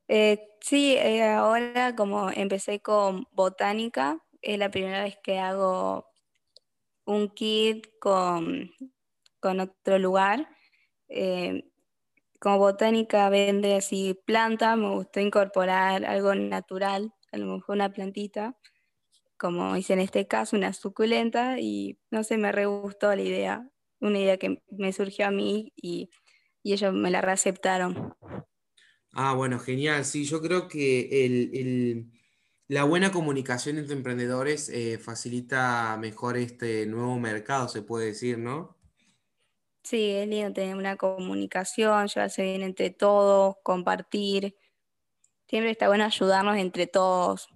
Eh, 0.07 0.57
sí, 0.62 0.95
eh, 0.97 1.25
ahora 1.25 1.95
como 1.95 2.31
empecé 2.31 2.81
con 2.81 3.27
botánica, 3.33 4.25
es 4.41 4.59
la 4.59 4.71
primera 4.71 5.03
vez 5.03 5.19
que 5.23 5.38
hago 5.38 6.07
un 7.05 7.29
kit 7.35 7.87
con, 7.99 8.71
con 9.41 9.61
otro 9.61 9.99
lugar 9.99 10.49
como 12.38 12.59
botánica 12.59 13.29
vende 13.31 13.77
así 13.77 14.14
planta, 14.25 14.77
me 14.77 14.91
gustó 14.91 15.21
incorporar 15.21 16.05
algo 16.05 16.35
natural, 16.35 17.12
a 17.33 17.38
lo 17.38 17.47
mejor 17.47 17.77
una 17.77 17.93
plantita, 17.93 18.57
como 19.37 19.77
hice 19.77 19.93
en 19.93 20.01
este 20.01 20.27
caso, 20.27 20.57
una 20.57 20.73
suculenta, 20.73 21.61
y 21.61 21.99
no 22.11 22.25
sé, 22.25 22.38
me 22.38 22.53
re 22.53 22.67
gustó 22.67 23.14
la 23.14 23.23
idea, 23.23 23.71
una 24.01 24.19
idea 24.19 24.37
que 24.37 24.62
me 24.71 24.93
surgió 24.93 25.27
a 25.27 25.31
mí 25.31 25.73
y, 25.77 26.11
ellos 26.64 26.93
me 26.93 27.11
la 27.11 27.23
reaceptaron. 27.23 28.14
Ah, 29.14 29.33
bueno, 29.33 29.59
genial. 29.59 30.05
Sí, 30.05 30.27
yo 30.27 30.43
creo 30.43 30.69
que 30.69 32.05
la 32.67 32.85
buena 32.85 33.11
comunicación 33.11 33.79
entre 33.79 33.95
emprendedores 33.95 34.69
eh, 34.69 34.99
facilita 34.99 35.97
mejor 35.99 36.37
este 36.37 36.85
nuevo 36.85 37.19
mercado, 37.19 37.69
se 37.69 37.81
puede 37.81 38.07
decir, 38.07 38.37
¿no? 38.37 38.77
Sí, 39.83 40.11
es 40.11 40.29
lindo 40.29 40.53
tener 40.53 40.77
una 40.77 40.97
comunicación, 40.97 42.09
llevarse 42.09 42.43
bien 42.43 42.61
entre 42.61 42.91
todos, 42.91 43.57
compartir. 43.62 44.55
Siempre 45.49 45.71
está 45.71 45.89
bueno 45.89 46.05
ayudarnos 46.05 46.57
entre 46.57 46.87
todos. 46.87 47.49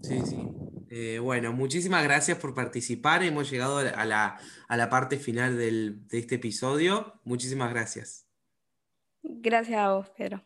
Sí, 0.00 0.20
sí. 0.26 0.48
Eh, 0.90 1.18
bueno, 1.20 1.52
muchísimas 1.52 2.04
gracias 2.04 2.38
por 2.38 2.54
participar. 2.54 3.22
Hemos 3.22 3.50
llegado 3.50 3.78
a 3.78 4.04
la, 4.04 4.88
parte 4.90 5.16
final 5.16 5.56
de 5.56 5.96
este 6.10 6.34
episodio. 6.34 7.14
Muchísimas 7.24 7.70
gracias. 7.70 8.26
Gracias 9.22 9.78
a 9.78 9.92
vos, 9.94 10.10
Pedro. 10.10 10.44